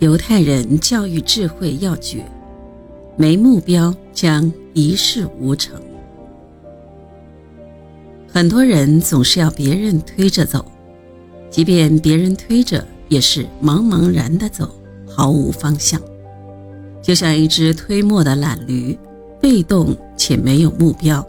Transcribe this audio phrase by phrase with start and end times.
[0.00, 2.24] 犹太人教育智慧要诀：
[3.16, 5.78] 没目标将一事无成。
[8.26, 10.64] 很多人总是要别人推着走，
[11.50, 14.70] 即便别人推着，也是茫茫然的走，
[15.06, 16.00] 毫无方向，
[17.02, 18.98] 就像一只推磨的懒驴，
[19.38, 21.22] 被动且没有目标，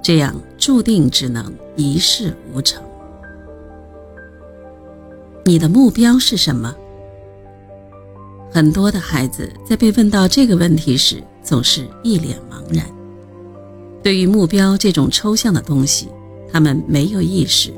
[0.00, 2.82] 这样注定只能一事无成。
[5.44, 6.74] 你的目标是什么？
[8.58, 12.84] 很多的孩子在被问到这个问题时，总是一脸茫然。
[14.02, 16.08] 对于目标这种抽象的东西，
[16.52, 17.72] 他们没有意识，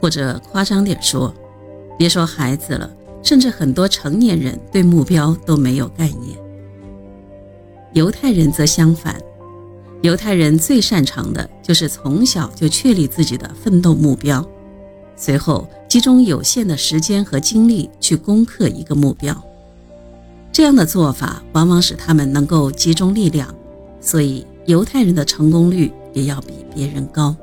[0.00, 1.34] 或者夸张点说，
[1.98, 2.88] 别说孩子了，
[3.24, 6.38] 甚至很多成年人对目标都没有概念。
[7.94, 9.20] 犹太人则相反，
[10.02, 14.48] 犹太人最擅长的就是从小就确立自己的奋斗目标，
[15.16, 19.36] 随后集中有限的时间和精力去攻克一个目标。
[20.54, 23.52] 这样的做法往往使他们能够集中力量，
[24.00, 27.34] 所以犹太人的成功率也要比别人高。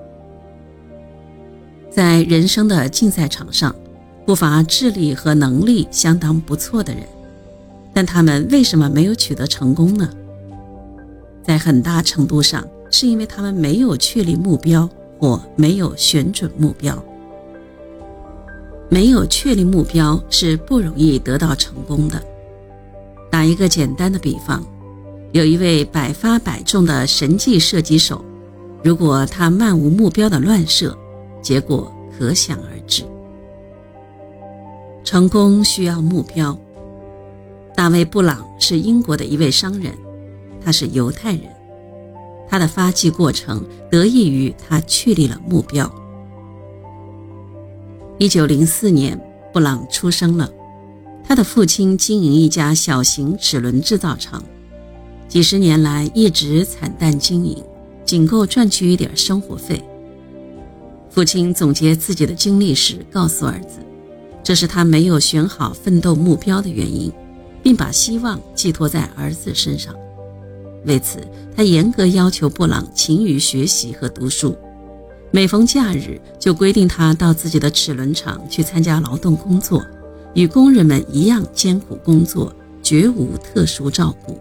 [1.89, 3.75] 在人生的竞赛场上，
[4.25, 7.03] 不乏智力和能力相当不错的人，
[7.93, 10.09] 但他们为什么没有取得成功呢？
[11.43, 16.97] 在很大程度上，是因为他们没有确立目标或没有选准目标。
[18.87, 22.23] 没有确立目标是不容易得到成功的。
[23.31, 24.61] 打一个简单的比方，
[25.31, 28.23] 有一位百发百中的神技射击手，
[28.83, 30.95] 如果他漫无目标的乱射，
[31.41, 33.03] 结果可想而知。
[35.03, 36.55] 成功需要目标。
[37.73, 39.93] 大卫·布朗是英国的一位商人，
[40.63, 41.43] 他是犹太人，
[42.49, 45.89] 他的发迹过程得益于他确立了目标。
[48.17, 49.19] 一九零四年，
[49.53, 50.51] 布朗出生了。
[51.23, 54.43] 他的父亲经营一家小型齿轮制造厂，
[55.27, 57.63] 几十年来一直惨淡经营，
[58.03, 59.81] 仅够赚取一点生活费。
[61.09, 63.79] 父亲总结自己的经历时，告诉儿子，
[64.43, 67.11] 这是他没有选好奋斗目标的原因，
[67.61, 69.95] 并把希望寄托在儿子身上。
[70.85, 71.19] 为此，
[71.55, 74.57] 他严格要求布朗勤于学习和读书，
[75.31, 79.85] 每逢假日就规定他到自己的齿轮厂去参加劳动工作。
[80.33, 84.39] 与工人们一样艰苦工作，绝无特殊照顾。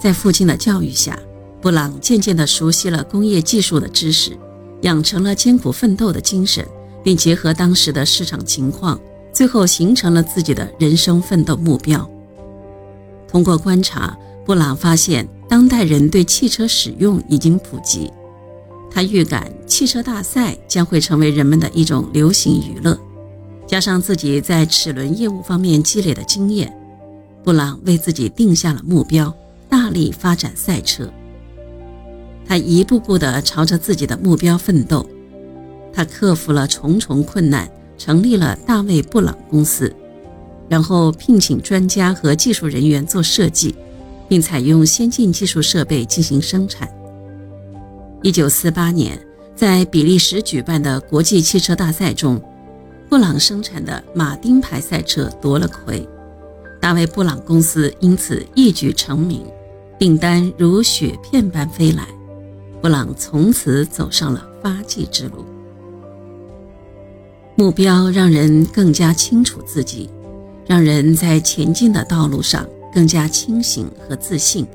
[0.00, 1.18] 在父亲的教育下，
[1.60, 4.36] 布朗渐渐地熟悉了工业技术的知识，
[4.82, 6.66] 养成了艰苦奋斗的精神，
[7.04, 9.00] 并结合当时的市场情况，
[9.32, 12.08] 最后形成了自己的人生奋斗目标。
[13.28, 18.10] 通过观察，布朗发现当代人对汽车使用已经普及，
[18.90, 22.98] 他预感汽车大赛将会成为人们的一种流行娱乐。
[23.66, 26.72] 加上自己在齿轮业务方面积累的经验，
[27.42, 29.34] 布朗为自己定下了目标，
[29.68, 31.10] 大力发展赛车。
[32.44, 35.08] 他一步步地朝着自己的目标奋斗。
[35.92, 39.94] 他克服了重重困难，成立了大卫·布朗公司，
[40.68, 43.74] 然后聘请专家和技术人员做设计，
[44.28, 46.88] 并采用先进技术设备进行生产。
[48.22, 49.18] 1948年，
[49.54, 52.42] 在比利时举办的国际汽车大赛中。
[53.12, 56.08] 布朗生产的马丁牌赛车夺了魁，
[56.80, 59.44] 大卫·布朗公司因此一举成名，
[59.98, 62.08] 订单如雪片般飞来，
[62.80, 65.44] 布朗从此走上了发迹之路。
[67.54, 70.08] 目标让人更加清楚自己，
[70.66, 74.66] 让人在前进的道路上更加清醒和自信。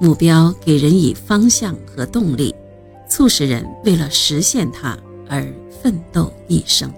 [0.00, 2.52] 目标给人以方向和动力，
[3.08, 5.46] 促使人为了实现它而
[5.80, 6.92] 奋斗一生。